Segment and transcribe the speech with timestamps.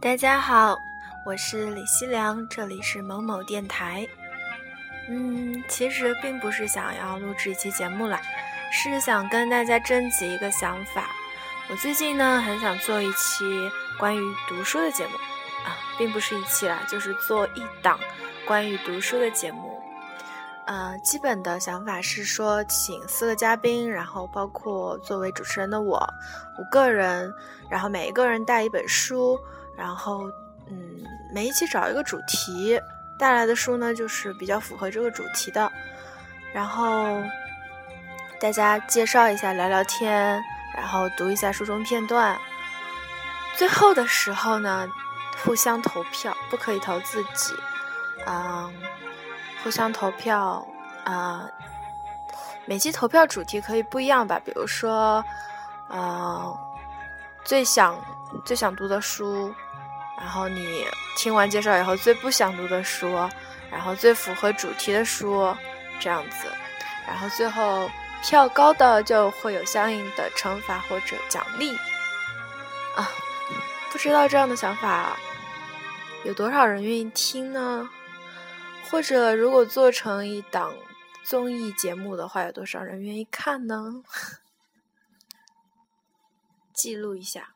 [0.00, 0.80] 大家好，
[1.26, 4.08] 我是李希良，这里是某某电台。
[5.10, 8.18] 嗯，其实并不是想要录制一期节目啦，
[8.72, 11.10] 是想跟大家征集一个想法。
[11.68, 13.44] 我最近呢，很想做一期
[13.98, 15.16] 关于读书的节目
[15.66, 18.00] 啊，并不是一期啦，就是做一档
[18.46, 19.78] 关于读书的节目。
[20.66, 25.98] 呃，基本的想法是说，请四个嘉宾，然后包括作为主持人的我，
[26.58, 27.30] 五个人，
[27.68, 29.38] 然后每一个人带一本书。
[29.80, 30.30] 然后，
[30.68, 30.76] 嗯，
[31.32, 32.78] 每一期找一个主题，
[33.18, 35.72] 带来的书呢，就是比较符合这个主题的。
[36.52, 37.18] 然后
[38.38, 40.38] 大家介绍一下，聊聊天，
[40.76, 42.38] 然后读一下书中片段。
[43.56, 44.86] 最后的时候呢，
[45.42, 47.54] 互相投票，不可以投自己。
[48.26, 48.70] 嗯，
[49.64, 50.62] 互相投票。
[51.04, 51.48] 啊，
[52.66, 54.38] 每期投票主题可以不一样吧？
[54.44, 55.24] 比如说，
[55.88, 56.54] 呃，
[57.42, 57.98] 最想
[58.44, 59.54] 最想读的书。
[60.20, 63.12] 然后你听完介绍以后，最不想读的书，
[63.70, 65.56] 然后最符合主题的书，
[65.98, 66.46] 这样子，
[67.06, 67.90] 然后最后
[68.22, 71.74] 票高的就会有相应的惩罚或者奖励。
[72.94, 73.10] 啊，
[73.90, 75.16] 不知道这样的想法
[76.24, 77.88] 有多少人愿意听呢？
[78.90, 80.74] 或者如果做成一档
[81.24, 84.02] 综艺节目的话，有多少人愿意看呢？
[86.74, 87.54] 记录一下。